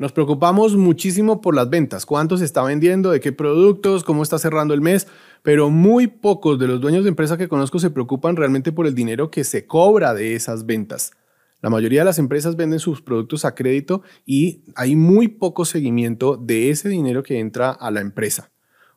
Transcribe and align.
Nos 0.00 0.12
preocupamos 0.12 0.76
muchísimo 0.76 1.42
por 1.42 1.54
las 1.54 1.68
ventas, 1.68 2.06
cuánto 2.06 2.38
se 2.38 2.46
está 2.46 2.62
vendiendo, 2.62 3.10
de 3.10 3.20
qué 3.20 3.32
productos, 3.32 4.02
cómo 4.02 4.22
está 4.22 4.38
cerrando 4.38 4.72
el 4.72 4.80
mes, 4.80 5.06
pero 5.42 5.68
muy 5.68 6.06
pocos 6.06 6.58
de 6.58 6.66
los 6.66 6.80
dueños 6.80 7.04
de 7.04 7.10
empresa 7.10 7.36
que 7.36 7.48
conozco 7.48 7.78
se 7.78 7.90
preocupan 7.90 8.34
realmente 8.34 8.72
por 8.72 8.86
el 8.86 8.94
dinero 8.94 9.30
que 9.30 9.44
se 9.44 9.66
cobra 9.66 10.14
de 10.14 10.34
esas 10.34 10.64
ventas. 10.64 11.10
La 11.60 11.68
mayoría 11.68 12.00
de 12.00 12.06
las 12.06 12.18
empresas 12.18 12.56
venden 12.56 12.78
sus 12.78 13.02
productos 13.02 13.44
a 13.44 13.54
crédito 13.54 14.00
y 14.24 14.64
hay 14.74 14.96
muy 14.96 15.28
poco 15.28 15.66
seguimiento 15.66 16.38
de 16.38 16.70
ese 16.70 16.88
dinero 16.88 17.22
que 17.22 17.38
entra 17.38 17.68
a 17.68 17.90
la 17.90 18.00
empresa. 18.00 18.50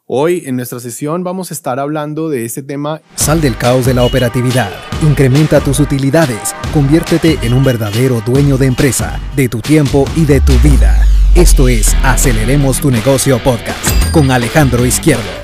Hoy 0.05 0.43
en 0.45 0.57
nuestra 0.57 0.81
sesión 0.81 1.23
vamos 1.23 1.49
a 1.49 1.53
estar 1.53 1.79
hablando 1.79 2.27
de 2.27 2.43
este 2.43 2.61
tema. 2.61 2.99
Sal 3.15 3.39
del 3.39 3.55
caos 3.55 3.85
de 3.85 3.93
la 3.93 4.03
operatividad, 4.03 4.69
incrementa 5.01 5.61
tus 5.61 5.79
utilidades, 5.79 6.53
conviértete 6.73 7.39
en 7.41 7.53
un 7.53 7.63
verdadero 7.63 8.21
dueño 8.25 8.57
de 8.57 8.65
empresa, 8.65 9.21
de 9.37 9.47
tu 9.47 9.61
tiempo 9.61 10.03
y 10.17 10.25
de 10.25 10.41
tu 10.41 10.59
vida. 10.59 11.07
Esto 11.35 11.69
es 11.69 11.95
Aceleremos 12.03 12.81
tu 12.81 12.91
negocio 12.91 13.41
podcast 13.41 14.11
con 14.11 14.29
Alejandro 14.29 14.85
Izquierdo. 14.85 15.42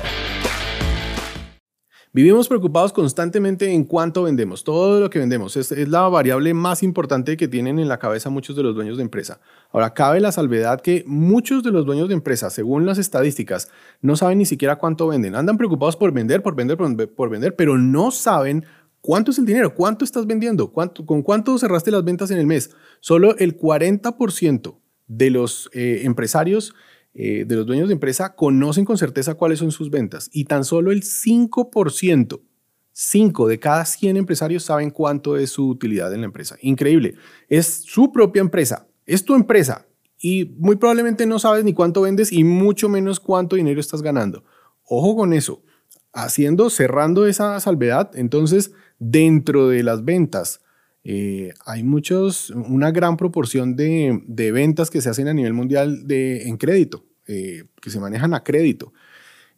Vivimos 2.12 2.48
preocupados 2.48 2.92
constantemente 2.92 3.72
en 3.72 3.84
cuánto 3.84 4.24
vendemos. 4.24 4.64
Todo 4.64 4.98
lo 4.98 5.10
que 5.10 5.20
vendemos 5.20 5.56
es, 5.56 5.70
la 5.86 6.08
variable 6.08 6.52
más 6.54 6.82
importante 6.82 7.36
que 7.36 7.46
tienen 7.46 7.78
en 7.78 7.86
la 7.86 8.00
cabeza 8.00 8.30
muchos 8.30 8.56
de 8.56 8.64
los 8.64 8.74
dueños 8.74 8.96
de 8.96 9.04
empresa. 9.04 9.38
Ahora, 9.70 9.94
cabe 9.94 10.18
la 10.18 10.32
salvedad 10.32 10.80
que 10.80 11.04
muchos 11.06 11.62
de 11.62 11.70
los 11.70 11.86
dueños 11.86 12.08
de 12.08 12.14
empresa, 12.14 12.50
según 12.50 12.84
las 12.84 12.98
estadísticas, 12.98 13.70
no 14.02 14.16
saben 14.16 14.38
ni 14.38 14.44
siquiera 14.44 14.74
cuánto 14.74 15.06
venden. 15.06 15.36
Andan 15.36 15.56
preocupados 15.56 15.94
por 15.94 16.10
vender, 16.10 16.42
por 16.42 16.56
vender, 16.56 16.76
por, 16.76 17.30
vender, 17.30 17.54
pero 17.54 17.78
no 17.78 18.10
saben 18.10 18.64
cuánto 19.00 19.30
es 19.30 19.38
el 19.38 19.46
dinero, 19.46 19.72
cuánto 19.76 20.04
estás 20.04 20.26
vendiendo, 20.26 20.72
¿Cuánto, 20.72 21.06
con 21.06 21.22
cuánto 21.22 21.56
cerraste 21.58 21.92
las 21.92 22.02
ventas 22.02 22.32
en 22.32 22.38
el 22.38 22.46
mes. 22.48 22.74
Solo 22.98 23.36
el 23.38 23.56
40% 23.56 24.74
de 25.06 25.30
los 25.30 25.70
eh, 25.74 26.00
empresarios 26.02 26.74
eh, 27.12 27.44
de 27.46 27.56
los 27.56 27.66
dueños 27.66 27.88
de 27.88 27.94
empresa 27.94 28.36
conocen 28.36 28.84
con 28.84 28.96
certeza 28.96 29.34
cuáles 29.34 29.58
son 29.58 29.72
sus 29.72 29.90
ventas 29.90 30.30
y 30.32 30.44
tan 30.44 30.64
solo 30.64 30.92
el 30.92 31.02
5%, 31.02 32.40
5 32.92 33.48
de 33.48 33.58
cada 33.58 33.84
100 33.84 34.16
empresarios 34.16 34.64
saben 34.64 34.90
cuánto 34.90 35.36
es 35.36 35.50
su 35.50 35.68
utilidad 35.68 36.12
en 36.14 36.20
la 36.20 36.26
empresa. 36.26 36.56
Increíble. 36.60 37.14
Es 37.48 37.82
su 37.84 38.12
propia 38.12 38.40
empresa, 38.40 38.86
es 39.06 39.24
tu 39.24 39.34
empresa 39.34 39.86
y 40.18 40.54
muy 40.58 40.76
probablemente 40.76 41.26
no 41.26 41.38
sabes 41.38 41.64
ni 41.64 41.72
cuánto 41.72 42.02
vendes 42.02 42.30
y 42.30 42.44
mucho 42.44 42.88
menos 42.88 43.18
cuánto 43.18 43.56
dinero 43.56 43.80
estás 43.80 44.02
ganando. 44.02 44.44
Ojo 44.84 45.16
con 45.16 45.32
eso. 45.32 45.62
Haciendo, 46.12 46.70
cerrando 46.70 47.26
esa 47.26 47.58
salvedad, 47.60 48.10
entonces 48.14 48.72
dentro 48.98 49.68
de 49.68 49.82
las 49.82 50.04
ventas, 50.04 50.60
eh, 51.02 51.52
hay 51.64 51.82
muchos, 51.82 52.50
una 52.50 52.90
gran 52.90 53.16
proporción 53.16 53.74
de, 53.76 54.22
ventas 54.52 54.90
que 54.90 55.00
se 55.00 55.08
hacen 55.08 55.28
a 55.28 55.34
nivel 55.34 55.54
mundial 55.54 56.04
en 56.08 56.56
crédito, 56.56 57.06
eh, 57.26 57.64
que 57.80 57.90
se 57.90 58.00
manejan 58.00 58.34
a 58.34 58.44
crédito. 58.44 58.92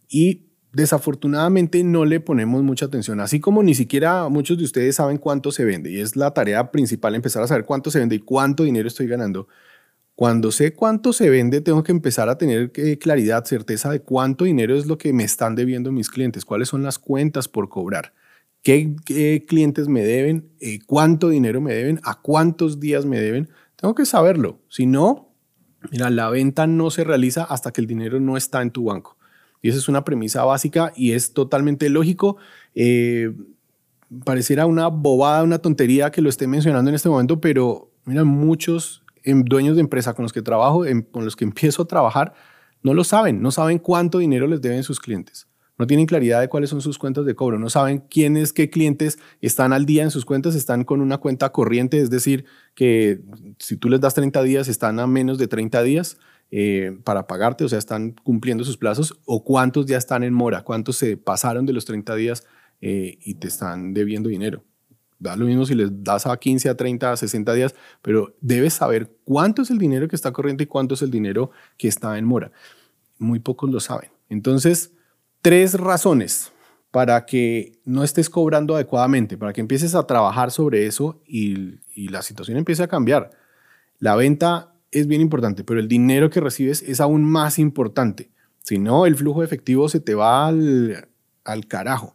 Y 0.09 0.47
desafortunadamente 0.73 1.83
no 1.85 2.05
le 2.05 2.21
ponemos 2.21 2.63
mucha 2.63 2.87
atención, 2.87 3.21
así 3.21 3.41
como 3.41 3.63
ni 3.63 3.75
siquiera 3.75 4.29
muchos 4.29 4.57
de 4.59 4.65
ustedes 4.65 4.97
saben 4.97 5.19
cuánto 5.19 5.51
se 5.53 5.65
vende. 5.65 5.91
Y 5.91 6.01
es 6.01 6.17
la 6.17 6.33
tarea 6.33 6.71
principal 6.71 7.15
empezar 7.15 7.43
a 7.43 7.49
saber 7.49 7.65
cuánto 7.65 7.91
se 7.91 7.99
vende 7.99 8.17
y 8.17 8.21
cuánto 8.21 8.63
dinero 8.65 8.89
estoy 8.89 9.07
ganando. 9.07 9.49
Cuando 10.15 10.53
sé 10.53 10.75
cuánto 10.75 11.13
se 11.13 11.31
vende, 11.31 11.63
tengo 11.63 11.83
que 11.83 11.91
empezar 11.91 12.29
a 12.29 12.39
tener 12.39 12.71
eh, 12.77 12.99
claridad, 12.99 13.45
certeza 13.45 13.91
de 13.91 14.01
cuánto 14.01 14.45
dinero 14.45 14.77
es 14.77 14.87
lo 14.87 14.99
que 14.99 15.13
me 15.13 15.25
están 15.25 15.57
debiendo 15.57 15.91
mis 15.91 16.11
clientes, 16.11 16.45
cuáles 16.45 16.69
son 16.69 16.83
las 16.83 16.99
cuentas 16.99 17.49
por 17.49 17.69
cobrar 17.69 18.13
qué, 18.63 19.45
clientes 19.47 19.89
me 19.89 20.03
deben, 20.03 20.51
eh, 20.61 20.79
cuánto 20.87 21.29
dinero 21.29 21.61
me 21.61 21.75
deben, 21.75 22.01
a 22.05 22.21
cuántos 22.21 22.81
días 22.81 23.05
me 23.05 23.21
deben. 23.21 23.51
Tengo 23.77 23.95
que 23.95 24.07
saberlo. 24.07 24.61
Si 24.69 24.87
no, 24.87 25.35
mira, 25.91 26.11
la 26.11 26.31
venta 26.31 26.67
no 26.67 26.91
se 26.91 27.05
realiza 27.05 27.45
hasta 27.45 27.73
que 27.73 27.81
el 27.81 27.87
dinero 27.87 28.21
no 28.21 28.37
está 28.37 28.63
en 28.63 28.71
tu 28.71 28.85
banco. 28.85 29.17
Y 29.61 29.69
esa 29.69 29.79
es 29.79 29.89
una 29.89 30.05
premisa 30.05 30.45
básica 30.45 30.93
y 30.97 31.13
es 31.13 31.35
totalmente 31.35 31.89
lógico. 31.89 32.37
Eh, 32.75 33.33
pareciera 34.25 34.67
una 34.67 34.89
bobada, 34.89 35.43
una 35.43 35.59
tontería 35.59 36.11
que 36.11 36.23
lo 36.23 36.29
esté 36.29 36.47
mencionando 36.47 36.89
en 36.89 36.95
este 36.95 37.09
momento, 37.09 37.41
pero 37.41 37.91
mira, 38.05 38.25
muchos 38.25 39.05
em, 39.25 39.43
dueños 39.45 39.77
de 39.77 39.83
empresa 39.83 40.15
con 40.15 40.25
los 40.25 40.33
que 40.33 40.43
trabajo, 40.43 40.85
em, 40.85 41.03
con 41.03 41.25
los 41.25 41.37
que 41.37 41.45
empiezo 41.45 41.83
a 41.83 41.87
trabajar, 41.87 42.35
no 42.83 42.95
lo 42.95 43.05
saben, 43.05 43.41
no 43.43 43.51
saben 43.53 43.79
cuánto 43.79 44.19
dinero 44.19 44.47
les 44.49 44.61
deben 44.61 44.83
sus 44.83 45.01
clientes 45.01 45.47
no 45.79 45.87
tienen 45.87 46.07
claridad 46.07 46.41
de 46.41 46.49
cuáles 46.49 46.71
son 46.71 46.81
sus 46.81 46.99
cuentas 46.99 47.25
de 47.25 47.35
cobro, 47.35 47.59
no 47.59 47.71
saben 47.71 48.05
quiénes, 48.11 48.53
qué 48.53 48.71
clientes 48.71 49.19
están 49.41 49.73
al 49.73 49.87
día 49.87 50.03
en 50.03 50.11
sus 50.11 50.25
cuentas, 50.25 50.55
están 50.55 50.85
con 50.85 51.01
una 51.01 51.19
cuenta 51.19 51.51
corriente, 51.51 52.01
es 52.01 52.11
decir, 52.11 52.45
que 52.75 53.21
si 53.59 53.77
tú 53.77 53.89
les 53.89 54.01
das 54.01 54.15
30 54.15 54.43
días, 54.43 54.69
están 54.69 55.01
a 55.01 55.07
menos 55.07 55.39
de 55.39 55.49
30 55.49 55.83
días 55.83 56.19
eh, 56.51 56.99
para 57.05 57.27
pagarte, 57.27 57.65
o 57.65 57.69
sea, 57.69 57.79
están 57.79 58.13
cumpliendo 58.23 58.65
sus 58.65 58.77
plazos, 58.77 59.19
o 59.25 59.43
cuántos 59.43 59.87
ya 59.87 59.97
están 59.97 60.23
en 60.23 60.35
mora, 60.35 60.63
cuántos 60.63 60.97
se 60.97 61.17
pasaron 61.17 61.65
de 61.65 61.73
los 61.73 61.85
30 61.87 62.15
días 62.15 62.47
eh, 62.81 63.19
y 63.23 63.35
te 63.35 63.49
están 63.49 63.95
debiendo 63.95 64.29
dinero. 64.29 64.63
Da 65.19 65.37
lo 65.37 65.47
mismo 65.47 65.65
si 65.65 65.77
les 65.77 65.89
das 66.03 66.27
a 66.27 66.37
15, 66.37 66.69
a 66.69 66.77
30, 66.77 67.13
a 67.13 67.17
60 67.17 67.55
días, 67.55 67.75
pero 68.03 68.37
debes 68.41 68.75
saber 68.75 69.17
cuánto 69.25 69.63
es 69.63 69.71
el 69.71 69.79
dinero 69.79 70.09
que 70.09 70.17
está 70.17 70.33
corriente 70.33 70.65
y 70.65 70.67
cuánto 70.67 70.95
es 70.95 71.03
el 71.03 71.13
dinero 71.13 71.53
que 71.79 71.87
está 71.87 72.19
en 72.19 72.25
mora. 72.25 72.51
Muy 73.19 73.39
pocos 73.39 73.71
lo 73.71 73.79
saben. 73.79 74.11
Entonces, 74.29 74.93
tres 75.43 75.75
razones 75.75 76.53
para 76.93 77.27
que 77.27 77.81
no 77.85 78.05
estés 78.05 78.31
cobrando 78.31 78.75
adecuadamente, 78.75 79.37
para 79.37 79.53
que 79.53 79.61
empieces 79.61 79.95
a 79.95 80.07
trabajar 80.07 80.51
sobre 80.51 80.87
eso 80.87 81.21
y, 81.27 81.81
la 82.09 82.23
situación 82.23 82.57
empiece 82.57 82.83
a 82.83 82.89
cambiar. 82.89 83.31
La 83.99 84.15
venta 84.15 84.75
es 84.91 85.07
bien 85.07 85.21
importante, 85.21 85.65
pero 85.65 85.81
el 85.81 85.89
dinero 85.89 86.31
que 86.31 86.41
recibes 86.41 86.83
es 86.83 87.01
aún 87.01 87.25
más 87.25 87.59
importante. 87.59 88.31
Si 88.63 88.79
no, 88.79 89.07
el 89.07 89.17
flujo 89.17 89.41
de 89.41 89.47
efectivo 89.47 89.89
se 89.89 90.01
te 90.01 90.15
va 90.15 90.47
al, 90.47 91.09
carajo 91.69 92.15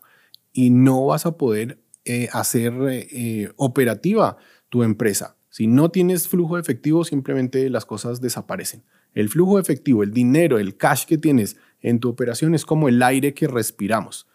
y 0.53 0.69
no 0.69 1.07
vas 1.07 1.25
a 1.25 1.37
poder 1.37 1.79
eh, 2.05 2.29
hacer 2.31 2.73
eh, 2.87 3.51
operativa 3.57 4.37
tu 4.69 4.83
empresa. 4.83 5.35
Si 5.49 5.67
no 5.67 5.89
tienes 5.89 6.27
flujo 6.27 6.55
de 6.55 6.61
efectivo, 6.61 7.03
simplemente 7.03 7.69
las 7.69 7.85
cosas 7.85 8.21
desaparecen. 8.21 8.83
El 9.13 9.29
flujo 9.29 9.55
de 9.55 9.61
efectivo, 9.61 10.03
el 10.03 10.11
dinero, 10.11 10.59
el 10.59 10.77
cash 10.77 11.05
que 11.05 11.17
tienes 11.17 11.57
en 11.81 11.99
tu 11.99 12.09
operación 12.09 12.55
es 12.55 12.65
como 12.65 12.89
el 12.89 13.01
aire 13.03 13.33
que 13.33 13.47
respiramos. 13.47 14.27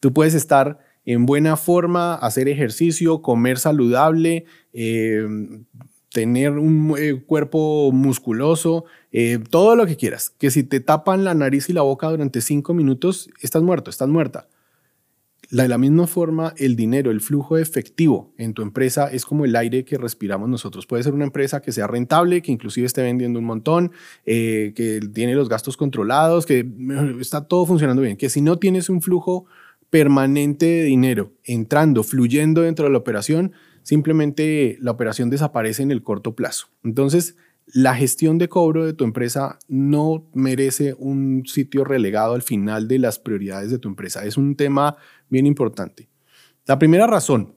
Tú 0.00 0.12
puedes 0.12 0.34
estar 0.34 0.78
en 1.04 1.24
buena 1.24 1.56
forma, 1.56 2.14
hacer 2.14 2.48
ejercicio, 2.48 3.22
comer 3.22 3.58
saludable, 3.58 4.44
eh, 4.72 5.26
tener 6.12 6.52
un 6.52 6.94
eh, 6.98 7.22
cuerpo 7.26 7.92
musculoso, 7.92 8.86
eh, 9.12 9.38
todo 9.50 9.76
lo 9.76 9.86
que 9.86 9.96
quieras. 9.96 10.30
Que 10.30 10.50
si 10.50 10.64
te 10.64 10.80
tapan 10.80 11.24
la 11.24 11.34
nariz 11.34 11.68
y 11.68 11.72
la 11.72 11.82
boca 11.82 12.08
durante 12.08 12.40
cinco 12.40 12.74
minutos, 12.74 13.30
estás 13.40 13.62
muerto, 13.62 13.90
estás 13.90 14.08
muerta. 14.08 14.48
De 15.50 15.68
la 15.68 15.78
misma 15.78 16.06
forma, 16.06 16.54
el 16.56 16.74
dinero, 16.74 17.10
el 17.10 17.20
flujo 17.20 17.56
efectivo 17.56 18.32
en 18.36 18.52
tu 18.52 18.62
empresa 18.62 19.08
es 19.12 19.24
como 19.24 19.44
el 19.44 19.54
aire 19.54 19.84
que 19.84 19.96
respiramos 19.96 20.48
nosotros. 20.48 20.86
Puede 20.86 21.04
ser 21.04 21.14
una 21.14 21.24
empresa 21.24 21.62
que 21.62 21.70
sea 21.70 21.86
rentable, 21.86 22.42
que 22.42 22.50
inclusive 22.50 22.86
esté 22.86 23.02
vendiendo 23.02 23.38
un 23.38 23.44
montón, 23.44 23.92
eh, 24.24 24.72
que 24.74 25.00
tiene 25.12 25.34
los 25.34 25.48
gastos 25.48 25.76
controlados, 25.76 26.46
que 26.46 26.66
está 27.20 27.46
todo 27.46 27.64
funcionando 27.64 28.02
bien. 28.02 28.16
Que 28.16 28.28
si 28.28 28.40
no 28.40 28.58
tienes 28.58 28.88
un 28.88 29.02
flujo 29.02 29.46
permanente 29.90 30.66
de 30.66 30.82
dinero 30.82 31.32
entrando, 31.44 32.02
fluyendo 32.02 32.62
dentro 32.62 32.86
de 32.86 32.90
la 32.90 32.98
operación, 32.98 33.52
simplemente 33.82 34.78
la 34.80 34.90
operación 34.90 35.30
desaparece 35.30 35.82
en 35.82 35.92
el 35.92 36.02
corto 36.02 36.34
plazo. 36.34 36.68
Entonces, 36.82 37.36
la 37.66 37.94
gestión 37.94 38.38
de 38.38 38.48
cobro 38.48 38.86
de 38.86 38.92
tu 38.92 39.04
empresa 39.04 39.58
no 39.68 40.28
merece 40.34 40.94
un 40.98 41.44
sitio 41.46 41.84
relegado 41.84 42.34
al 42.34 42.42
final 42.42 42.88
de 42.88 42.98
las 42.98 43.18
prioridades 43.18 43.70
de 43.70 43.78
tu 43.78 43.88
empresa. 43.88 44.24
Es 44.24 44.36
un 44.36 44.56
tema 44.56 44.96
bien 45.28 45.46
importante. 45.46 46.08
La 46.66 46.78
primera 46.78 47.06
razón 47.06 47.56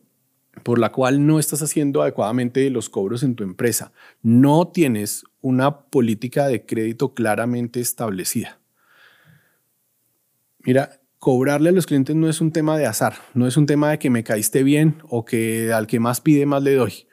por 0.63 0.79
la 0.79 0.91
cual 0.91 1.25
no 1.25 1.39
estás 1.39 1.61
haciendo 1.61 2.01
adecuadamente 2.01 2.69
los 2.69 2.89
cobros 2.89 3.23
en 3.23 3.35
tu 3.35 3.43
empresa, 3.43 3.91
no 4.21 4.67
tienes 4.67 5.23
una 5.41 5.81
política 5.81 6.47
de 6.47 6.65
crédito 6.65 7.13
claramente 7.13 7.79
establecida. 7.79 8.59
Mira, 10.59 10.99
cobrarle 11.17 11.69
a 11.69 11.71
los 11.71 11.85
clientes 11.85 12.15
no 12.15 12.29
es 12.29 12.41
un 12.41 12.51
tema 12.51 12.77
de 12.77 12.85
azar, 12.85 13.15
no 13.33 13.47
es 13.47 13.57
un 13.57 13.65
tema 13.65 13.91
de 13.91 13.99
que 13.99 14.09
me 14.09 14.23
caíste 14.23 14.63
bien 14.63 14.97
o 15.03 15.23
que 15.23 15.71
al 15.71 15.87
que 15.87 15.99
más 15.99 16.21
pide 16.21 16.45
más 16.45 16.63
le 16.63 16.75
doy. 16.75 17.08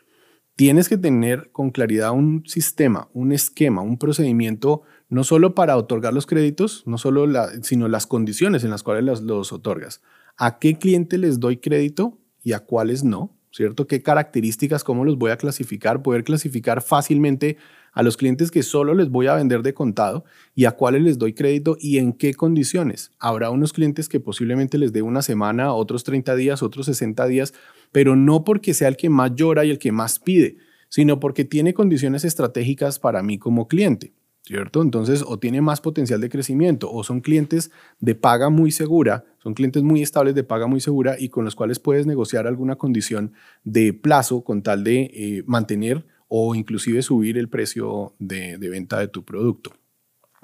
Tienes 0.57 0.89
que 0.89 0.97
tener 0.97 1.51
con 1.53 1.71
claridad 1.71 2.13
un 2.13 2.43
sistema, 2.47 3.11
un 3.13 3.33
esquema, 3.33 3.83
un 3.83 3.99
procedimiento, 3.99 4.83
no 5.11 5.23
solo 5.23 5.55
para 5.55 5.77
otorgar 5.77 6.15
los 6.15 6.25
créditos, 6.25 6.83
no 6.87 6.97
solo 6.97 7.27
sino 7.63 7.89
las 7.89 8.07
condiciones 8.07 8.65
en 8.65 8.71
las 8.71 8.83
cuales 8.83 9.05
los, 9.05 9.21
los 9.21 9.53
otorgas. 9.53 10.01
A 10.39 10.59
qué 10.59 10.79
cliente 10.79 11.19
les 11.19 11.41
doy 11.41 11.59
crédito 11.59 12.19
y 12.43 12.55
a 12.55 12.61
cuáles 12.61 13.05
no, 13.05 13.36
¿cierto? 13.57 13.87
¿Qué 13.87 14.03
características, 14.03 14.85
cómo 14.85 15.05
los 15.07 15.17
voy 15.17 15.31
a 15.31 15.39
clasificar? 15.39 16.03
Poder 16.03 16.25
clasificar 16.25 16.83
fácilmente 16.83 17.57
a 17.93 18.03
los 18.03 18.19
clientes 18.19 18.51
que 18.51 18.63
solo 18.63 18.93
les 18.93 19.09
voy 19.09 19.29
a 19.29 19.35
vender 19.35 19.63
de 19.63 19.73
contado 19.73 20.27
y 20.55 20.67
a 20.67 20.73
cuáles 20.73 21.01
les 21.01 21.17
doy 21.17 21.33
crédito 21.33 21.79
y 21.81 21.97
en 21.97 22.13
qué 22.13 22.35
condiciones. 22.35 23.13
Habrá 23.19 23.49
unos 23.49 23.73
clientes 23.73 24.11
que 24.11 24.21
posiblemente 24.21 24.77
les 24.77 24.93
dé 24.93 25.01
una 25.01 25.23
semana, 25.23 25.73
otros 25.73 26.05
30 26.05 26.37
días, 26.37 26.63
otros 26.63 26.85
60 26.85 27.27
días, 27.27 27.55
pero 27.93 28.15
no 28.15 28.45
porque 28.45 28.75
sea 28.75 28.89
el 28.89 28.99
que 28.99 29.09
más 29.09 29.35
llora 29.35 29.65
y 29.65 29.71
el 29.71 29.79
que 29.79 29.91
más 29.91 30.19
pide, 30.19 30.59
sino 30.91 31.19
porque 31.19 31.47
tiene 31.47 31.73
condiciones 31.73 32.27
estratégicas 32.27 32.99
para 32.99 33.23
mí 33.23 33.39
como 33.39 33.69
cliente. 33.69 34.13
¿Cierto? 34.47 34.81
Entonces, 34.81 35.25
o 35.27 35.39
tiene 35.39 35.61
más 35.61 35.81
potencial 35.81 36.21
de 36.21 36.29
crecimiento, 36.29 36.91
o 36.91 37.03
son 37.03 37.21
clientes 37.21 37.73
de 37.99 38.15
paga 38.15 38.49
muy 38.49 38.71
segura, 38.71 39.25
son 39.43 39.55
clientes 39.55 39.83
muy 39.83 40.03
estables 40.03 40.37
de 40.37 40.45
paga 40.45 40.69
muy 40.69 40.81
segura 40.81 41.17
y 41.19 41.31
con 41.31 41.45
los 41.45 41.57
cuales 41.57 41.81
puedes 41.81 42.07
negociar 42.07 42.47
alguna 42.47 42.77
condición 42.77 43.33
de 43.65 43.93
plazo 43.93 44.45
con 44.45 44.63
tal 44.63 44.85
de 44.85 45.11
eh, 45.13 45.43
mantener 45.47 46.07
o 46.29 46.55
inclusive 46.55 47.03
subir 47.03 47.39
el 47.39 47.49
precio 47.49 48.15
de, 48.21 48.57
venta 48.57 49.01
de 49.01 49.09
tu 49.09 49.25
producto. 49.25 49.73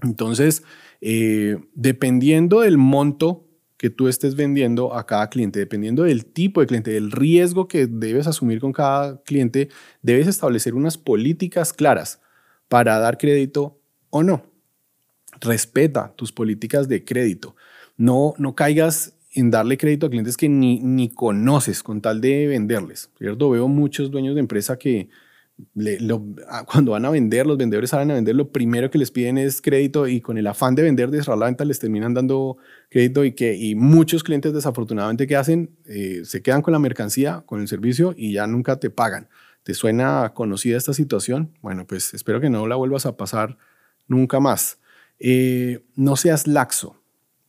Entonces, 0.03 0.65
eh, 1.01 1.59
dependiendo 1.75 2.61
del 2.61 2.79
monto 2.79 3.47
que 3.77 3.91
tú 3.91 4.09
estés 4.09 4.35
vendiendo 4.35 4.95
a 4.95 5.07
cada 5.07 5.31
cliente, 5.31 5.61
dependiendo 5.61 6.03
del 6.03 6.27
tipo 6.27 6.61
de 6.61 6.67
cliente, 6.67 6.91
del 6.91 7.13
riesgo 7.13 7.69
que 7.69 7.87
debes 7.87 8.27
asumir 8.27 8.59
con 8.61 8.73
cada 8.73 9.23
cliente, 9.23 9.69
debes 10.03 10.27
establecer 10.27 10.75
unas 10.75 10.99
políticas 10.99 11.73
claras 11.73 12.21
para 12.69 12.99
dar 12.99 13.19
crédito 13.19 13.81
o 14.12 14.23
no. 14.23 14.44
Respeta 15.41 16.12
tus 16.14 16.31
políticas 16.31 16.87
de 16.87 17.05
crédito. 17.05 17.56
No, 17.97 18.35
no 18.38 18.55
caigas 18.55 19.14
en 19.32 19.50
darle 19.50 19.79
crédito 19.79 20.06
a 20.06 20.11
clientes 20.11 20.37
que 20.37 20.49
ni, 20.49 20.79
ni 20.79 21.09
conoces 21.09 21.82
con 21.82 22.00
tal 22.00 22.20
de 22.20 22.47
venderles. 22.47 23.11
¿cierto? 23.19 23.50
Veo 23.50 23.67
muchos 23.67 24.11
dueños 24.11 24.35
de 24.35 24.41
empresa 24.41 24.79
que 24.79 25.09
cuando 26.67 26.93
van 26.93 27.05
a 27.05 27.11
vender, 27.11 27.47
los 27.47 27.56
vendedores 27.56 27.91
salen 27.91 28.11
a 28.11 28.14
vender, 28.14 28.35
lo 28.35 28.50
primero 28.50 28.91
que 28.91 28.99
les 28.99 29.11
piden 29.11 29.38
es 29.38 29.61
crédito 29.61 30.06
y 30.09 30.20
con 30.20 30.38
el 30.38 30.47
afán 30.47 30.75
de 30.75 30.82
vender 30.82 31.11
de 31.11 31.23
la 31.25 31.47
venta 31.47 31.65
les 31.65 31.79
terminan 31.79 32.15
dando 32.15 32.56
crédito 32.88 33.25
y 33.25 33.32
que 33.32 33.55
y 33.55 33.75
muchos 33.75 34.25
clientes 34.25 34.53
desafortunadamente 34.53 35.26
que 35.26 35.37
hacen 35.37 35.70
eh, 35.87 36.23
se 36.25 36.43
quedan 36.43 36.62
con 36.62 36.73
la 36.73 36.79
mercancía, 36.79 37.43
con 37.47 37.61
el 37.61 37.69
servicio 37.69 38.15
y 38.17 38.32
ya 38.32 38.47
nunca 38.47 38.76
te 38.81 38.91
pagan. 38.91 39.29
¿Te 39.62 39.75
suena 39.75 40.32
conocida 40.35 40.76
esta 40.76 40.93
situación? 40.93 41.53
Bueno, 41.62 41.87
pues 41.87 42.15
espero 42.15 42.41
que 42.41 42.50
no 42.50 42.67
la 42.67 42.75
vuelvas 42.75 43.06
a 43.06 43.17
pasar 43.17 43.58
nunca 44.12 44.38
más. 44.41 44.79
Eh, 45.19 45.85
no 45.97 46.17
seas 46.17 46.47
laxo, 46.47 47.03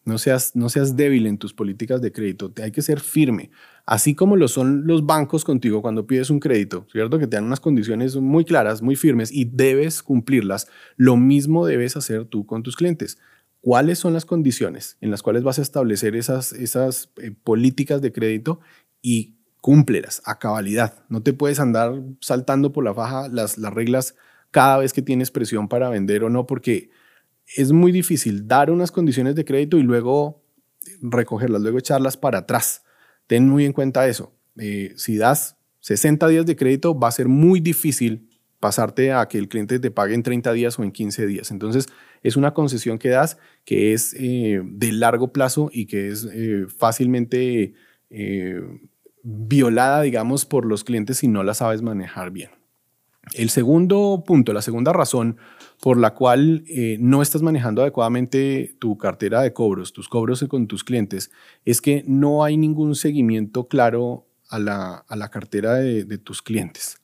no 0.06 0.18
seas, 0.18 0.56
no 0.56 0.70
seas 0.70 0.96
débil 0.96 1.28
en 1.28 1.38
tus 1.38 1.54
políticas 1.54 2.02
de 2.02 2.12
crédito, 2.12 2.52
hay 2.62 2.72
que 2.72 2.82
ser 2.82 3.00
firme, 3.00 3.52
así 3.86 4.16
como 4.16 4.36
lo 4.36 4.48
son 4.48 4.86
los 4.86 5.06
bancos 5.06 5.46
contigo 5.46 5.82
cuando 5.82 6.06
pides 6.06 6.30
un 6.30 6.40
crédito, 6.40 6.86
¿cierto? 6.92 7.20
Que 7.20 7.28
te 7.28 7.38
dan 7.38 7.46
unas 7.46 7.60
condiciones 7.60 8.16
muy 8.16 8.46
claras, 8.46 8.82
muy 8.82 8.96
firmes 8.96 9.32
y 9.32 9.46
debes 9.46 10.04
cumplirlas. 10.04 10.68
Lo 10.98 11.16
mismo 11.18 11.66
debes 11.66 11.96
hacer 11.96 12.26
tú 12.26 12.46
con 12.46 12.64
tus 12.64 12.76
clientes. 12.76 13.18
¿Cuáles 13.62 13.98
son 14.00 14.14
las 14.14 14.26
condiciones 14.26 14.98
en 15.00 15.10
las 15.10 15.24
cuales 15.24 15.44
vas 15.44 15.58
a 15.58 15.62
establecer 15.62 16.16
esas, 16.16 16.52
esas 16.52 17.10
eh, 17.22 17.32
políticas 17.32 18.02
de 18.02 18.12
crédito 18.12 18.60
y 19.02 19.36
cúmplelas 19.62 20.22
a 20.26 20.38
cabalidad? 20.38 21.06
No 21.08 21.24
te 21.24 21.32
puedes 21.32 21.62
andar 21.62 21.94
saltando 22.20 22.74
por 22.74 22.84
la 22.84 22.94
faja 22.94 23.30
las, 23.30 23.58
las 23.58 23.74
reglas 23.74 24.16
cada 24.54 24.78
vez 24.78 24.94
que 24.94 25.02
tienes 25.02 25.32
presión 25.32 25.68
para 25.68 25.90
vender 25.90 26.24
o 26.24 26.30
no, 26.30 26.46
porque 26.46 26.92
es 27.58 27.72
muy 27.72 27.92
difícil 27.92 28.48
dar 28.48 28.70
unas 28.70 28.92
condiciones 28.92 29.34
de 29.36 29.44
crédito 29.44 29.78
y 29.78 29.84
luego 29.84 30.46
recogerlas, 31.02 31.62
luego 31.62 31.80
echarlas 31.80 32.16
para 32.16 32.40
atrás. 32.40 32.84
Ten 33.26 33.50
muy 33.50 33.66
en 33.66 33.74
cuenta 33.74 34.08
eso. 34.08 34.32
Eh, 34.58 34.94
si 34.96 35.18
das 35.18 35.58
60 35.80 36.28
días 36.28 36.46
de 36.46 36.56
crédito, 36.56 36.98
va 36.98 37.08
a 37.08 37.12
ser 37.12 37.28
muy 37.28 37.60
difícil 37.60 38.30
pasarte 38.60 39.12
a 39.12 39.28
que 39.28 39.40
el 39.40 39.50
cliente 39.50 39.80
te 39.80 39.90
pague 39.90 40.14
en 40.14 40.22
30 40.22 40.54
días 40.54 40.78
o 40.78 40.84
en 40.84 40.92
15 40.92 41.26
días. 41.26 41.50
Entonces, 41.50 41.88
es 42.22 42.38
una 42.38 42.54
concesión 42.54 43.00
que 43.00 43.10
das 43.10 43.38
que 43.66 43.94
es 43.94 44.16
eh, 44.20 44.62
de 44.64 44.92
largo 44.92 45.34
plazo 45.34 45.70
y 45.74 45.88
que 45.88 46.10
es 46.10 46.28
eh, 46.32 46.68
fácilmente 46.68 47.74
violada, 49.24 50.04
digamos, 50.04 50.46
por 50.46 50.66
los 50.66 50.84
clientes 50.84 51.18
si 51.18 51.28
no 51.28 51.42
la 51.42 51.56
sabes 51.56 51.82
manejar 51.82 52.30
bien. 52.30 52.52
El 53.32 53.50
segundo 53.50 54.24
punto, 54.26 54.52
la 54.52 54.62
segunda 54.62 54.92
razón 54.92 55.38
por 55.82 55.98
la 55.98 56.14
cual 56.14 56.64
eh, 56.68 56.98
no 57.00 57.22
estás 57.22 57.42
manejando 57.42 57.82
adecuadamente 57.82 58.76
tu 58.80 58.98
cartera 58.98 59.42
de 59.42 59.54
cobros, 59.54 59.94
tus 59.94 60.10
cobros 60.10 60.44
con 60.50 60.68
tus 60.68 60.84
clientes, 60.84 61.32
es 61.64 61.82
que 61.82 62.04
no 62.06 62.44
hay 62.44 62.58
ningún 62.58 62.96
seguimiento 62.96 63.68
claro 63.68 64.28
a 64.50 64.60
la, 64.60 65.30
cartera 65.32 65.76
de, 65.76 66.18
tus 66.18 66.42
clientes. 66.42 67.02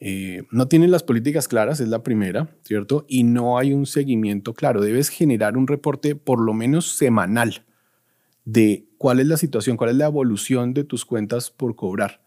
Eh, 0.00 0.44
no 0.50 0.68
tienen 0.68 0.90
las 0.90 1.02
políticas 1.02 1.48
claras, 1.48 1.80
es 1.80 1.88
la 1.88 2.02
primera, 2.02 2.48
¿cierto? 2.62 3.04
Y 3.08 3.24
no 3.24 3.58
hay 3.58 3.74
un 3.74 3.84
seguimiento 3.84 4.54
claro. 4.54 4.80
Debes 4.80 5.10
generar 5.10 5.56
un 5.56 5.66
reporte 5.66 6.14
por 6.14 6.40
lo 6.40 6.54
menos 6.54 6.96
semanal 6.96 7.66
de 8.44 8.86
cuál 8.96 9.20
es 9.20 9.26
la 9.26 9.36
situación, 9.36 9.76
cuál 9.76 9.90
es 9.90 9.96
la 9.96 10.06
evolución 10.06 10.72
de 10.72 10.84
tus 10.84 11.04
cuentas 11.04 11.50
por 11.50 11.76
cobrar. 11.76 12.22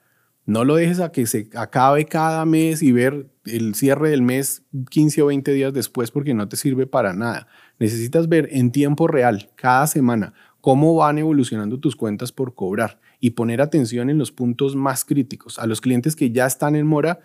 No 0.46 0.66
lo 0.66 0.76
dejes 0.76 1.00
a 1.00 1.12
que 1.12 1.26
se 1.28 1.50
acabe 1.56 2.06
cada 2.06 2.46
mes 2.46 2.82
y 2.82 2.92
ver 2.92 3.28
el 3.46 3.76
cierre 3.76 4.10
del 4.10 4.22
mes 4.22 4.64
15 4.90 5.22
o 5.22 5.26
20 5.28 5.54
días 5.54 5.74
después 5.74 6.12
porque 6.12 6.34
no 6.34 6.48
te 6.48 6.58
sirve 6.58 6.88
para 6.88 7.14
nada. 7.14 7.48
Necesitas 7.80 8.28
ver 8.28 8.50
en 8.52 8.72
tiempo 8.72 9.08
real, 9.08 9.50
cada 9.56 9.88
semana, 9.88 10.34
cómo 10.60 10.96
van 10.96 11.18
evolucionando 11.18 11.80
tus 11.80 11.96
cuentas 11.96 12.32
por 12.32 12.56
cobrar 12.56 13.00
y 13.20 13.32
poner 13.32 13.62
atención 13.62 14.10
en 14.10 14.18
los 14.18 14.32
puntos 14.32 14.76
más 14.76 15.06
críticos. 15.06 15.60
A 15.60 15.68
los 15.68 15.82
clientes 15.82 16.16
que 16.16 16.32
ya 16.32 16.46
están 16.46 16.76
en 16.76 16.88
mora, 16.88 17.20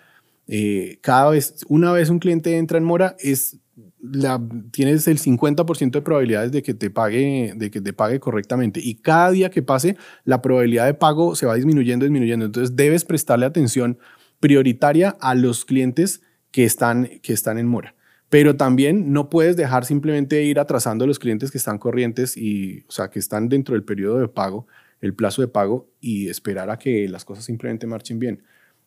eh, 0.47 0.99
cada 1.01 1.31
vez, 1.31 1.65
una 1.69 1.93
vez 1.93 2.11
un 2.11 2.19
cliente 2.19 2.57
entra 2.57 2.79
en 2.79 2.85
mora, 2.85 3.17
es 3.19 3.59
tienes 4.71 5.09
el 5.09 5.19
50% 5.19 5.91
de 5.91 6.03
probabilidades 6.03 6.53
de 6.53 6.63
que, 6.63 6.75
te 6.75 6.91
pague, 6.91 7.53
de 7.57 7.71
que 7.71 7.81
te 7.81 7.93
pague 7.93 8.21
correctamente. 8.21 8.81
Y 8.83 8.97
cada 8.97 9.31
día 9.31 9.51
que 9.51 9.63
pase, 9.63 9.97
la 10.25 10.43
probabilidad 10.43 10.87
de 10.87 10.95
pago 10.95 11.35
se 11.35 11.47
va 11.47 11.55
disminuyendo, 11.55 12.05
disminuyendo. 12.05 12.47
Entonces 12.47 12.77
debes 12.77 13.05
prestarle 13.05 13.47
atención 13.47 13.99
prioritaria 14.41 15.17
a 15.21 15.35
los 15.35 15.65
clientes 15.65 16.23
que 16.51 16.65
están, 16.65 17.09
que 17.23 17.33
están 17.33 17.59
en 17.59 17.67
mora. 17.67 17.95
Pero 18.29 18.57
también 18.57 19.13
no 19.13 19.31
puedes 19.31 19.57
dejar 19.57 19.85
simplemente 19.85 20.43
ir 20.43 20.59
atrasando 20.59 21.05
a 21.05 21.09
los 21.09 21.19
clientes 21.19 21.51
que 21.51 21.59
están 21.59 21.79
corrientes 21.79 22.37
y, 22.37 22.85
o 22.89 22.93
sea, 22.93 23.09
que 23.09 23.19
están 23.19 23.49
dentro 23.49 23.75
del 23.75 23.85
periodo 23.85 24.19
de 24.19 24.29
pago, 24.29 24.67
el 25.01 25.15
plazo 25.15 25.43
de 25.43 25.49
pago 25.49 25.89
y 26.01 26.29
esperar 26.29 26.71
a 26.71 26.79
que 26.79 27.09
las 27.09 27.25
cosas 27.25 27.45
simplemente 27.45 27.87
marchen 27.87 28.19
bien 28.19 28.43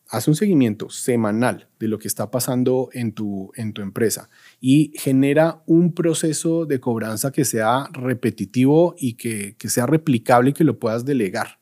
haz 0.10 0.28
un 0.28 0.36
seguimiento 0.36 0.90
semanal 0.90 1.68
de 1.80 1.88
lo 1.88 2.00
que 2.00 2.08
está 2.08 2.32
pasando 2.32 2.90
en 2.94 3.12
tu, 3.12 3.52
en 3.56 3.74
tu 3.74 3.84
empresa 3.84 4.30
y 4.60 4.92
genera 4.96 5.62
un 5.68 5.94
proceso 5.94 6.66
de 6.66 6.80
cobranza 6.80 7.32
que 7.32 7.46
sea 7.46 7.88
repetitivo 7.94 8.96
y 8.98 9.14
que, 9.14 9.56
sea 9.70 9.86
replicable 9.86 10.50
y 10.50 10.54
que 10.54 10.64
lo 10.64 10.80
puedas 10.80 11.06
delegar. 11.06 11.60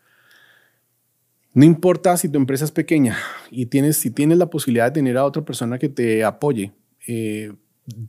No 1.53 1.65
importa 1.65 2.15
si 2.15 2.29
tu 2.29 2.37
empresa 2.37 2.63
es 2.63 2.71
pequeña 2.71 3.17
y 3.51 3.65
tienes, 3.65 3.97
si 3.97 4.11
tienes 4.11 4.37
la 4.37 4.49
posibilidad 4.49 4.85
de 4.85 4.91
tener 4.91 5.17
a 5.17 5.25
otra 5.25 5.43
persona 5.43 5.77
que 5.77 5.89
te 5.89 6.23
apoye, 6.23 6.71
eh, 7.05 7.51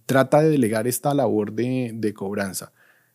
trata 0.07 0.41
de 0.41 0.51
delegar 0.51 0.87
esta 0.87 1.15
labor 1.15 1.53
de, 1.53 1.91
de 1.95 2.15
cobranza. 2.15 2.73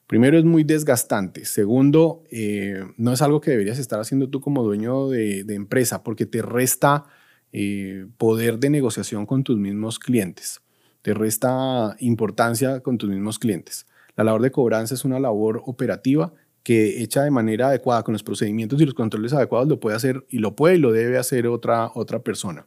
Primero 0.08 0.38
es 0.38 0.44
muy 0.44 0.64
desgastante. 0.64 1.46
Segundo, 1.46 2.24
eh, 2.30 2.84
no 2.98 3.14
es 3.14 3.22
algo 3.22 3.42
que 3.42 3.52
deberías 3.52 3.80
estar 3.80 4.00
haciendo 4.00 4.30
tú 4.30 4.42
como 4.42 4.64
dueño 4.64 5.10
de, 5.10 5.46
empresa 5.50 6.04
porque 6.04 6.26
te 6.26 6.42
resta 6.42 7.06
eh, 7.52 8.08
poder 8.18 8.60
de 8.60 8.70
negociación 8.70 9.26
con 9.26 9.44
tus 9.44 9.58
mismos 9.58 10.00
clientes. 10.00 10.62
Te 11.02 11.14
resta 11.14 11.96
importancia 12.00 12.82
con 12.82 12.98
tus 12.98 13.10
mismos 13.10 13.40
clientes. 13.40 13.88
La 14.16 14.24
labor 14.24 14.42
de 14.42 14.52
cobranza 14.52 14.94
es 14.94 15.06
una 15.06 15.20
labor 15.20 15.62
operativa 15.66 16.34
que 16.64 17.02
hecha 17.04 17.24
de 17.24 17.32
manera 17.32 17.68
adecuada 17.68 18.04
con 18.04 18.14
los 18.14 18.24
procedimientos 18.24 18.82
y 18.82 18.86
los 18.86 18.94
controles 18.94 19.34
adecuados 19.34 19.68
lo 19.68 19.80
puede 19.80 19.98
hacer 19.98 20.26
y 20.30 20.40
lo 20.40 20.56
puede 20.56 20.76
y 20.76 20.80
lo 20.80 20.92
debe 20.92 21.18
hacer 21.18 21.48
otra, 21.48 21.92
otra 21.94 22.20
persona. 22.20 22.66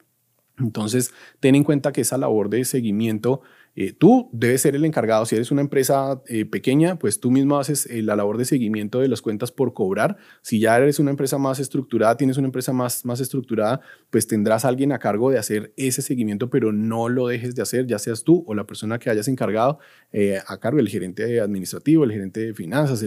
Entonces, 0.59 1.13
ten 1.41 1.55
en 1.55 1.65
cuenta 1.65 1.93
que 1.93 2.03
esa 2.03 2.19
labor 2.19 2.49
de 2.49 2.65
seguimiento 2.65 3.43
eh, 3.79 3.93
tú 3.93 4.31
debes 4.33 4.63
ser 4.63 4.75
el 4.75 4.87
encargado. 4.87 5.27
Si 5.27 5.35
eres 5.37 5.51
una 5.51 5.61
empresa 5.61 6.23
eh, 6.29 6.47
pequeña, 6.47 6.99
pues 6.99 7.21
tú 7.21 7.31
mismo 7.31 7.59
haces 7.59 7.85
eh, 7.87 8.01
la 8.01 8.17
labor 8.17 8.39
de 8.39 8.47
seguimiento 8.47 9.01
de 9.01 9.09
las 9.09 9.21
cuentas 9.21 9.53
por 9.53 9.75
cobrar. 9.75 10.17
Si 10.41 10.59
ya 10.59 10.79
eres 10.79 10.99
una 10.99 11.11
empresa 11.11 11.37
más 11.37 11.61
estructurada, 11.61 12.17
tienes 12.17 12.39
una 12.39 12.47
empresa 12.47 12.73
más, 12.73 13.05
más 13.05 13.21
estructurada, 13.21 13.83
pues 14.09 14.27
tendrás 14.27 14.65
a 14.65 14.69
alguien 14.69 14.93
a 14.93 14.99
cargo 14.99 15.31
de 15.31 15.39
hacer 15.39 15.75
ese 15.77 16.01
seguimiento, 16.01 16.49
pero 16.49 16.73
no 16.73 17.11
lo 17.11 17.27
dejes 17.29 17.55
de 17.55 17.61
hacer, 17.61 17.87
ya 17.87 17.99
seas 17.99 18.25
tú 18.25 18.45
o 18.47 18.55
la 18.55 18.67
persona 18.67 18.99
que 18.99 19.11
hayas 19.11 19.29
encargado 19.29 19.79
a 20.47 20.59
cargo, 20.59 20.81
el 20.81 20.89
gerente 20.89 21.41
administrativo, 21.41 22.05
el 22.05 22.13
gerente 22.13 22.41
de 22.41 22.55
finanzas, 22.55 23.05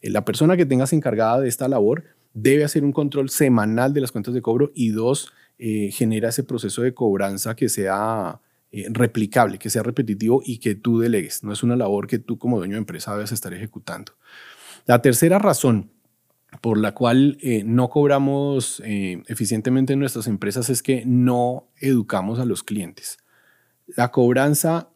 la 0.00 0.24
persona 0.24 0.56
que 0.56 0.66
tengas 0.66 0.92
encargada 0.92 1.40
de 1.40 1.48
esta 1.48 1.68
labor 1.68 2.02
debe 2.34 2.64
hacer 2.64 2.82
un 2.82 2.92
control 2.92 3.30
semanal 3.30 3.94
de 3.94 4.00
las 4.00 4.10
cuentas 4.10 4.34
de 4.34 4.42
cobro 4.42 4.72
y 4.74 4.90
dos, 4.90 5.32
genera 5.58 6.30
ese 6.30 6.42
proceso 6.42 6.82
de 6.82 6.94
cobranza 6.94 7.54
que 7.54 7.68
sea 7.68 8.40
eh, 8.72 8.86
replicable, 8.90 9.58
que 9.58 9.68
sea 9.68 9.82
repetitivo 9.82 10.42
y 10.44 10.58
que 10.58 10.74
tú 10.74 10.98
delegues. 10.98 11.44
No 11.44 11.52
es 11.52 11.62
una 11.62 11.76
labor 11.76 12.06
que 12.06 12.18
tú 12.18 12.38
como 12.38 12.56
dueño 12.56 12.72
de 12.72 12.78
empresa 12.78 13.12
debes 13.14 13.30
estar 13.30 13.52
ejecutando. 13.52 14.12
La 14.86 15.02
tercera 15.02 15.38
razón 15.38 15.90
por 16.62 16.78
la 16.78 16.94
cual 16.94 17.38
eh, 17.42 17.64
no 17.64 17.90
cobramos 17.90 18.82
eh, 18.84 19.22
eficientemente 19.26 19.92
en 19.92 19.98
nuestras 19.98 20.26
empresas 20.26 20.70
es 20.70 20.82
que 20.82 21.04
no 21.04 21.68
educamos 21.80 22.38
a 22.38 22.46
los 22.46 22.62
clientes. 22.62 23.18
La 23.86 24.10
cobranza, 24.10 24.88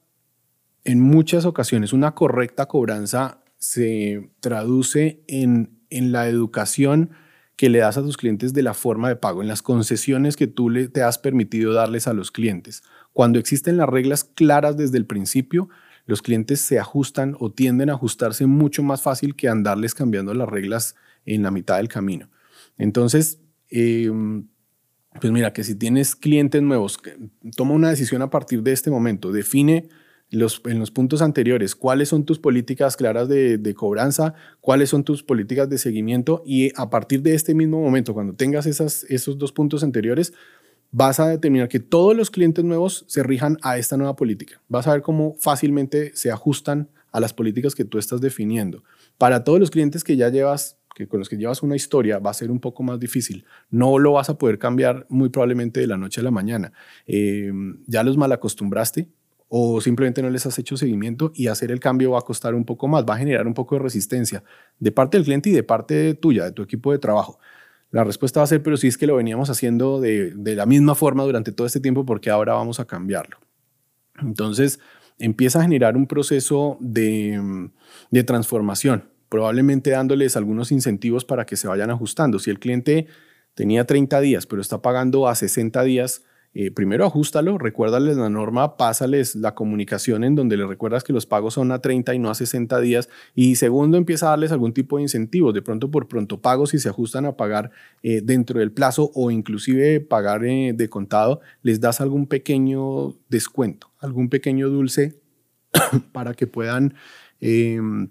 en 0.85 1.01
muchas 1.03 1.45
ocasiones, 1.45 1.93
una 1.93 2.15
correcta 2.15 2.67
cobranza 2.67 3.43
se 3.59 4.31
traduce 4.41 5.23
en, 5.29 5.81
en 5.91 6.13
la 6.13 6.29
educación 6.29 7.11
que 7.57 7.71
le 7.71 7.79
das 7.79 7.97
a 7.97 8.03
tus 8.03 8.19
clientes 8.19 8.53
de 8.53 8.63
la 8.63 8.75
forma 8.75 9.09
de 9.09 9.17
pago, 9.17 9.41
en 9.41 9.49
las 9.49 9.63
concesiones 9.63 10.37
que 10.37 10.47
tú 10.47 10.69
le, 10.69 10.89
te 10.89 11.03
has 11.03 11.19
permitido 11.19 11.73
darles 11.73 12.07
a 12.07 12.13
los 12.13 12.31
clientes. 12.31 12.83
Cuando 13.17 13.39
existen 13.39 13.79
las 13.79 13.89
reglas 13.89 14.25
claras 14.25 14.77
desde 14.77 14.99
el 14.99 15.07
principio, 15.07 15.71
los 16.05 16.21
clientes 16.21 16.61
se 16.61 16.79
ajustan 16.79 17.35
o 17.41 17.51
tienden 17.51 17.89
a 17.89 17.95
ajustarse 17.95 18.45
mucho 18.45 18.83
más 18.83 19.01
fácil 19.01 19.35
que 19.35 19.49
andarles 19.49 19.95
cambiando 19.95 20.35
las 20.35 20.47
reglas 20.47 20.97
en 21.25 21.43
la 21.43 21.51
mitad 21.51 21.79
del 21.79 21.89
camino. 21.89 22.29
Entonces, 22.77 23.41
em, 23.71 24.49
pues 25.19 25.33
mira, 25.33 25.55
que 25.55 25.65
si 25.65 25.75
tienes 25.75 26.15
clientes 26.15 26.61
nuevos, 26.61 26.99
toma 27.57 27.73
una 27.73 27.89
decisión 27.89 28.21
a 28.21 28.29
partir 28.29 28.63
de 28.63 28.73
este 28.73 28.91
momento, 28.91 29.33
define 29.33 29.89
los, 30.29 30.61
en 30.67 30.79
los 30.79 30.91
puntos 30.91 31.23
anteriores 31.23 31.75
cuáles 31.75 32.11
son 32.11 32.27
tus 32.27 32.39
políticas 32.39 32.99
claras 32.99 33.31
de, 33.31 33.75
cobranza, 33.75 34.35
cuáles 34.61 34.91
son 34.91 35.05
tus 35.05 35.23
políticas 35.23 35.71
de 35.71 35.79
seguimiento 35.79 36.43
y 36.45 36.71
a 36.77 36.91
partir 36.91 37.23
de 37.23 37.35
este 37.35 37.55
mismo 37.55 37.81
momento, 37.81 38.13
cuando 38.13 38.35
tengas 38.35 38.67
esos 38.67 39.39
dos 39.39 39.53
puntos 39.53 39.83
anteriores, 39.83 40.35
vas 40.97 41.21
a 41.21 41.29
determinar 41.29 41.69
que 41.69 41.79
todos 41.79 42.17
los 42.17 42.31
clientes 42.31 42.65
nuevos 42.65 43.05
se 43.07 43.23
rijan 43.23 43.59
a 43.61 43.77
esta 43.77 43.99
nueva 43.99 44.17
política. 44.17 44.63
Vas 44.67 44.87
a 44.87 44.93
ver 44.93 45.03
cómo 45.03 45.37
fácilmente 45.39 46.17
se 46.17 46.31
ajustan 46.31 46.89
a 47.13 47.21
las 47.21 47.35
políticas 47.35 47.75
que 47.75 47.85
tú 47.85 47.99
estás 47.99 48.23
definiendo. 48.23 48.83
Para 49.19 49.45
todos 49.45 49.61
los 49.61 49.71
clientes 49.71 50.03
que 50.03 50.17
ya 50.17 50.31
llevas, 50.31 50.79
que 50.95 51.07
con 51.07 51.19
los 51.19 51.29
que 51.29 51.37
llevas 51.37 51.63
una 51.63 51.77
historia, 51.77 52.19
va 52.19 52.31
a 52.31 52.35
ser 52.35 52.51
un 52.51 52.61
poco 52.61 52.83
más 52.83 52.99
difícil. 52.99 53.45
No 53.69 53.99
lo 53.99 54.13
vas 54.13 54.31
a 54.31 54.39
poder 54.39 54.59
cambiar 54.59 55.05
muy 55.11 55.29
probablemente 55.29 55.81
de 55.81 55.87
la 55.87 55.99
noche 55.99 56.23
a 56.23 56.25
la 56.25 56.31
mañana. 56.31 56.73
Eh, 57.07 57.53
ya 57.87 58.03
los 58.03 58.17
malacostumbraste, 58.17 59.07
o 59.49 59.83
simplemente 59.83 60.23
no 60.23 60.31
les 60.31 60.47
has 60.47 60.59
hecho 60.59 60.79
seguimiento 60.79 61.31
y 61.35 61.49
hacer 61.49 61.73
el 61.73 61.79
cambio 61.79 62.13
va 62.13 62.21
a 62.21 62.23
costar 62.23 62.55
un 62.55 62.65
poco 62.65 62.89
más, 62.89 63.05
va 63.05 63.17
a 63.17 63.19
generar 63.19 63.47
un 63.47 63.55
poco 63.55 63.75
de 63.75 63.83
resistencia 63.83 64.43
de 64.79 64.93
parte 64.93 65.19
del 65.19 65.25
cliente 65.25 65.51
y 65.51 65.53
de 65.53 65.63
parte 65.63 66.15
tuya, 66.15 66.45
de 66.45 66.53
tu 66.53 66.63
equipo 66.63 66.91
de 66.91 66.99
trabajo. 66.99 67.39
La 67.91 68.05
respuesta 68.05 68.41
va 68.41 68.45
a 68.45 68.49
ser, 68.49 68.63
pero 68.63 68.77
sí 68.77 68.89
es 68.89 68.99
que 68.99 69.07
lo 69.07 69.17
veníamos 69.17 69.49
haciendo 69.51 70.01
de, 70.01 70.35
la 70.37 70.67
misma 70.67 70.95
forma 70.95 71.23
durante 71.25 71.53
todo 71.53 71.67
este 71.67 71.81
tiempo 71.81 72.05
porque 72.05 72.31
ahora 72.31 72.55
vamos 72.55 72.81
a 72.81 72.85
cambiarlo. 72.87 73.39
Entonces 74.21 74.81
empieza 75.19 75.61
a 75.61 75.63
generar 75.63 75.97
un 75.97 76.07
proceso 76.07 76.77
de, 76.81 77.71
de 78.11 78.25
transformación, 78.25 79.09
probablemente 79.29 79.91
dándoles 79.91 80.37
algunos 80.37 80.73
incentivos 80.73 81.25
para 81.25 81.47
que 81.47 81.57
se 81.57 81.69
vayan 81.69 81.91
ajustando. 81.91 82.39
Si 82.39 82.51
el 82.51 82.59
cliente 82.59 83.07
tenía 83.55 83.87
30 83.87 84.21
días, 84.21 84.47
pero 84.47 84.61
está 84.61 84.83
pagando 84.83 85.29
a 85.29 85.35
60 85.35 85.83
días, 85.85 86.23
eh, 86.59 86.71
primero 86.71 87.05
ajustalo, 87.05 87.59
recuérdales 87.59 88.17
la 88.17 88.31
norma, 88.31 88.79
pásales 88.79 89.35
la 89.35 89.55
comunicación 89.55 90.25
en 90.25 90.35
donde 90.35 90.57
les 90.57 90.67
recuerdas 90.67 91.05
que 91.05 91.13
los 91.13 91.27
pagos 91.27 91.53
son 91.53 91.71
a 91.71 91.81
30 91.81 92.15
y 92.15 92.19
no 92.19 92.31
a 92.31 92.35
60 92.35 92.81
días. 92.81 93.11
Y 93.35 93.57
segundo, 93.57 93.99
empieza 93.99 94.29
a 94.29 94.31
darles 94.31 94.53
algún 94.53 94.73
tipo 94.73 94.97
de 94.97 95.03
incentivos, 95.03 95.53
de 95.53 95.61
pronto 95.61 95.91
por 95.91 96.09
pronto 96.09 96.41
pagos 96.41 96.71
si 96.71 96.79
se 96.79 96.89
ajustan 96.89 97.27
a 97.27 97.37
pagar 97.37 97.73
eh, 98.03 98.23
dentro 98.25 98.59
del 98.59 98.73
plazo 98.73 99.11
o 99.15 99.31
inclusive 99.31 100.01
pagar 100.01 100.47
eh, 100.47 100.73
de 100.75 100.89
contado, 100.89 101.43
les 101.61 101.79
das 101.79 102.01
algún 102.01 102.27
pequeño 102.27 103.15
descuento, 103.29 103.93
algún 103.99 104.31
pequeño 104.31 104.71
dulce 104.71 105.21
para 106.13 106.33
que 106.33 106.47
puedan 106.47 106.95
em, 107.39 108.09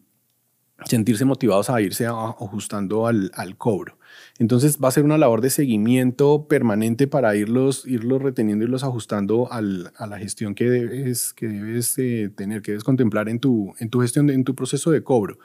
sentirse 0.83 1.25
motivados 1.25 1.69
a 1.69 1.81
irse 1.81 2.05
ajustando 2.05 3.07
al, 3.07 3.31
al 3.33 3.57
cobro. 3.57 3.97
Entonces 4.37 4.77
va 4.83 4.89
a 4.89 4.91
ser 4.91 5.03
una 5.03 5.17
labor 5.17 5.41
de 5.41 5.49
seguimiento 5.49 6.47
permanente 6.47 7.07
para 7.07 7.35
irlos, 7.35 7.85
irlos 7.87 8.21
reteniendo, 8.21 8.65
irlos 8.65 8.83
ajustando 8.83 9.51
a 9.51 9.61
la 9.61 10.19
gestión 10.19 10.55
que 10.55 10.69
debes, 10.69 11.33
que 11.33 11.47
debes 11.47 11.97
eh, 11.97 12.29
tener, 12.35 12.61
que 12.61 12.71
debes 12.71 12.83
contemplar 12.83 13.29
en 13.29 13.39
tu, 13.39 13.73
en 13.79 13.89
tu 13.89 14.01
gestión, 14.01 14.29
en 14.29 14.43
tu 14.43 14.53
proceso 14.55 14.91
de 14.91 15.03
cobro. 15.03 15.39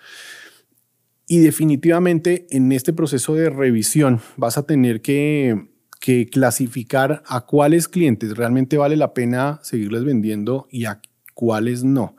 Y 1.29 1.39
definitivamente 1.39 2.47
en 2.51 2.73
este 2.73 2.93
proceso 2.93 3.35
de 3.35 3.51
revisión 3.51 4.21
vas 4.37 4.59
a 4.59 4.67
tener 4.67 5.01
que, 5.01 5.69
que 6.01 6.27
clasificar 6.27 7.23
a 7.27 7.47
cuáles 7.47 7.87
clientes 7.87 8.37
realmente 8.37 8.77
vale 8.77 8.97
la 8.97 9.15
pena 9.15 9.61
seguirles 9.63 10.05
vendiendo 10.05 10.67
y 10.71 10.87
a 10.87 11.01
cuáles 11.35 11.85
no 11.85 12.17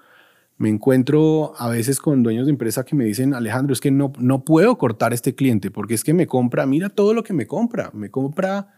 me 0.62 0.70
encuentro 0.70 1.54
a 1.58 1.70
veces 1.70 2.00
con 2.00 2.22
dueños 2.22 2.46
de 2.46 2.52
empresa 2.52 2.86
que 2.86 2.96
me 2.96 3.04
dicen, 3.04 3.34
Alejandro, 3.34 3.74
es 3.74 3.82
que 3.82 3.90
no, 3.90 4.14
no 4.20 4.46
puedo 4.46 4.78
cortar 4.78 5.12
este 5.12 5.34
cliente 5.34 5.72
porque 5.72 5.96
es 5.96 6.04
que 6.04 6.14
me 6.14 6.28
compra, 6.28 6.68
mira 6.68 6.90
todo 6.90 7.16
lo 7.16 7.24
que 7.24 7.34
me 7.34 7.48
compra, 7.48 7.90
me 7.96 8.12
compra 8.12 8.76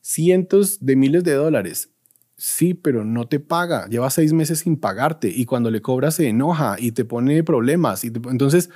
cientos 0.00 0.78
de 0.80 0.96
miles 0.96 1.24
de 1.24 1.34
dólares. 1.34 1.90
Sí, 2.38 2.72
pero 2.72 3.04
no 3.04 3.28
te 3.28 3.38
paga, 3.38 3.86
lleva 3.88 4.08
seis 4.08 4.32
meses 4.32 4.60
sin 4.60 4.78
pagarte 4.78 5.28
y 5.28 5.44
cuando 5.44 5.70
le 5.70 5.82
cobras 5.82 6.14
se 6.14 6.26
enoja 6.26 6.76
y 6.78 6.92
te 6.92 7.04
pone 7.04 7.44
problemas. 7.44 8.02
Y 8.02 8.06
entonces, 8.06 8.70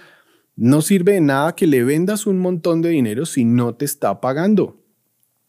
no 0.55 0.83
sirve 0.83 1.12
de 1.14 1.23
nada 1.23 1.55
que 1.55 1.67
le 1.67 1.83
vendas 1.83 2.26
un 2.26 2.38
montón 2.40 2.83
de 2.83 2.90
dinero 2.90 3.25
si 3.25 3.47
no 3.47 3.75
te 3.75 3.87
está 3.87 4.21
pagando. 4.21 4.85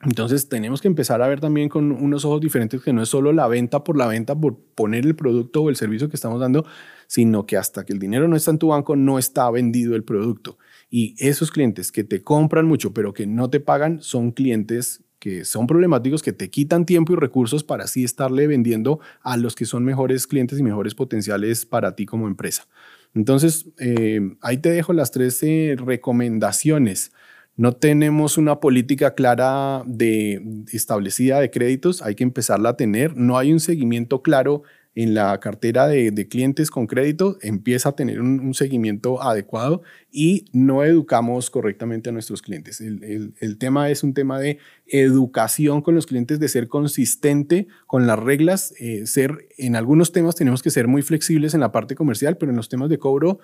Entonces 0.04 0.50
tenemos 0.50 0.82
que 0.82 0.88
empezar 0.88 1.22
a 1.22 1.28
ver 1.28 1.40
también 1.40 1.70
con 1.70 1.92
unos 1.92 2.26
ojos 2.26 2.42
diferentes 2.42 2.82
que 2.82 2.92
no 2.92 3.04
es 3.04 3.10
solo 3.10 3.34
la 3.34 3.48
venta 3.48 3.84
por 3.84 3.98
la 3.98 4.08
venta, 4.08 4.36
por 4.36 4.58
poner 4.58 5.06
el 5.06 5.16
producto 5.16 5.62
o 5.62 5.70
el 5.70 5.76
servicio 5.76 6.10
que 6.10 6.16
estamos 6.16 6.40
dando, 6.40 6.66
sino 7.08 7.46
que 7.46 7.58
hasta 7.58 7.86
que 7.86 7.94
el 7.94 8.00
dinero 8.00 8.28
no 8.28 8.36
está 8.36 8.52
en 8.52 8.58
tu 8.58 8.70
banco, 8.70 8.96
no 8.96 9.20
está 9.20 9.50
vendido 9.52 9.96
el 9.96 10.04
producto. 10.04 10.58
Y 10.90 11.16
esos 11.20 11.52
clientes 11.52 11.92
que 11.92 12.04
te 12.04 12.24
compran 12.24 12.66
mucho, 12.66 12.94
pero 12.94 13.14
que 13.14 13.28
no 13.28 13.50
te 13.50 13.60
pagan, 13.60 14.02
son 14.02 14.32
clientes 14.32 15.04
que 15.20 15.46
son 15.46 15.68
problemáticos, 15.68 16.24
que 16.24 16.34
te 16.34 16.50
quitan 16.50 16.84
tiempo 16.88 17.14
y 17.14 17.16
recursos 17.16 17.64
para 17.64 17.84
así 17.84 18.04
estarle 18.04 18.48
vendiendo 18.48 19.00
a 19.22 19.38
los 19.38 19.54
que 19.54 19.66
son 19.66 19.86
mejores 19.86 20.26
clientes 20.26 20.58
y 20.58 20.64
mejores 20.64 20.96
potenciales 20.96 21.68
para 21.68 21.96
ti 21.96 22.08
como 22.08 22.28
empresa. 22.28 22.68
Entonces, 23.14 23.68
eh, 23.78 24.20
ahí 24.42 24.58
te 24.58 24.72
dejo 24.72 24.94
las 24.94 25.12
tres 25.12 25.44
eh, 25.44 25.76
recomendaciones. 25.78 27.12
No 27.58 27.74
tenemos 27.74 28.38
una 28.38 28.60
política 28.60 29.14
clara 29.14 29.84
de 29.86 30.42
establecida 30.72 31.40
de 31.40 31.52
créditos, 31.52 32.02
hay 32.02 32.16
que 32.16 32.24
empezarla 32.24 32.70
a 32.70 32.78
tener. 32.78 33.16
No 33.16 33.38
hay 33.38 33.52
un 33.52 33.60
seguimiento 33.60 34.22
claro 34.22 34.64
en 34.94 35.14
la 35.14 35.40
cartera 35.40 35.88
de, 35.88 36.28
clientes 36.28 36.70
con 36.70 36.86
crédito 36.86 37.38
empieza 37.42 37.90
a 37.90 37.96
tener 37.96 38.20
un, 38.22 38.54
seguimiento 38.54 39.22
adecuado 39.22 39.84
y 40.12 40.46
no 40.52 40.84
educamos 40.84 41.50
correctamente 41.50 42.10
a 42.10 42.14
nuestros 42.14 42.42
clientes. 42.42 42.82
El, 42.82 43.58
tema 43.58 43.90
es 43.90 44.04
un 44.04 44.14
tema 44.14 44.40
de 44.40 44.58
educación 44.88 45.82
con 45.82 45.96
los 45.96 46.06
clientes, 46.06 46.40
de 46.40 46.50
ser 46.50 46.68
consistente 46.68 47.68
con 47.88 48.06
las 48.06 48.20
reglas, 48.20 48.74
eh, 48.80 49.08
ser 49.08 49.48
en 49.58 49.78
algunos 49.78 50.12
temas 50.12 50.36
tenemos 50.36 50.62
que 50.62 50.72
ser 50.72 50.88
muy 50.88 51.02
flexibles 51.02 51.54
en 51.54 51.62
la 51.62 51.72
parte 51.72 51.96
comercial, 51.96 52.38
pero 52.38 52.52
en 52.52 52.58
los 52.58 52.68
temas 52.68 52.90
de 52.90 53.00
cobro 53.00 53.40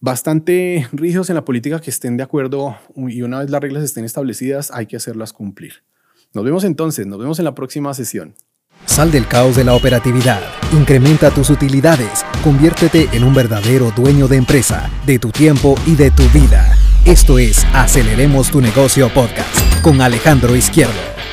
bastante 0.00 0.88
rígidos 0.92 1.30
en 1.30 1.36
la 1.36 1.44
política 1.44 1.80
que 1.80 1.90
estén 1.90 2.16
de 2.16 2.22
acuerdo 2.22 2.76
y 2.96 3.22
una 3.22 3.40
vez 3.40 3.50
las 3.50 3.60
reglas 3.60 3.84
estén 3.84 4.04
establecidas 4.04 4.70
hay 4.70 4.86
que 4.86 4.96
hacerlas 4.96 5.32
cumplir. 5.32 5.84
Nos 6.32 6.44
vemos 6.44 6.64
entonces, 6.64 7.06
nos 7.06 7.18
vemos 7.18 7.38
en 7.38 7.44
la 7.44 7.54
próxima 7.54 7.94
sesión. 7.94 8.34
Sal 8.86 9.10
del 9.10 9.26
caos 9.26 9.56
de 9.56 9.64
la 9.64 9.74
operatividad, 9.74 10.40
incrementa 10.72 11.30
tus 11.30 11.48
utilidades, 11.48 12.24
conviértete 12.42 13.08
en 13.12 13.24
un 13.24 13.34
verdadero 13.34 13.92
dueño 13.92 14.28
de 14.28 14.36
empresa, 14.36 14.90
de 15.06 15.18
tu 15.18 15.30
tiempo 15.30 15.74
y 15.86 15.94
de 15.94 16.10
tu 16.10 16.24
vida. 16.30 16.76
Esto 17.06 17.38
es 17.38 17.64
Aceleremos 17.72 18.50
tu 18.50 18.60
negocio 18.60 19.08
podcast 19.12 19.82
con 19.82 20.00
Alejandro 20.00 20.54
Izquierdo. 20.56 21.23